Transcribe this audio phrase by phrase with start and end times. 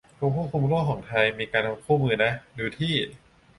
[0.19, 2.93] กรมควบคุมโรคของไทย มีทำคู่มือนะ ดูที่